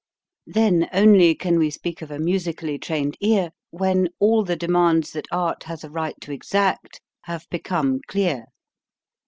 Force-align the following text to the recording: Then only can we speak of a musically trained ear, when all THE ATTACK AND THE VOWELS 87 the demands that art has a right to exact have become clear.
Then 0.47 0.89
only 0.91 1.35
can 1.35 1.59
we 1.59 1.69
speak 1.69 2.01
of 2.01 2.09
a 2.09 2.17
musically 2.17 2.79
trained 2.79 3.17
ear, 3.21 3.51
when 3.69 4.09
all 4.19 4.43
THE 4.43 4.53
ATTACK 4.53 4.63
AND 4.69 4.73
THE 4.73 4.73
VOWELS 4.73 4.91
87 4.91 4.93
the 4.97 4.99
demands 5.05 5.11
that 5.11 5.31
art 5.37 5.63
has 5.65 5.83
a 5.83 5.89
right 5.91 6.15
to 6.21 6.31
exact 6.31 7.01
have 7.25 7.47
become 7.51 7.99
clear. 8.07 8.45